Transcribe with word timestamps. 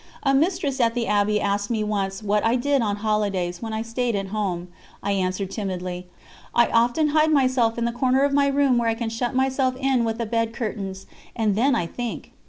A 0.23 0.33
mistress 0.33 0.81
at 0.81 0.95
the 0.95 1.05
Abbey 1.05 1.39
asked 1.39 1.69
me 1.69 1.83
once 1.83 2.23
what 2.23 2.43
I 2.43 2.55
did 2.55 2.81
on 2.81 2.95
holidays, 3.05 3.61
when 3.61 3.71
I 3.71 3.83
stayed 3.83 4.15
at 4.15 4.29
home. 4.29 4.67
I 5.03 5.11
answered 5.11 5.51
timidly: 5.51 6.07
"I 6.55 6.69
often 6.69 7.09
hide 7.09 7.29
myself 7.31 7.77
in 7.77 7.87
a 7.87 7.93
corner 7.93 8.23
of 8.23 8.33
my 8.33 8.47
room 8.47 8.79
where 8.79 8.89
I 8.89 8.95
can 8.95 9.09
shut 9.11 9.35
myself 9.35 9.75
in 9.77 10.03
with 10.03 10.17
the 10.17 10.25
bed 10.25 10.53
curtains, 10.53 11.05
and 11.35 11.55
then 11.55 11.75
I 11.75 11.85
think." 11.85 12.31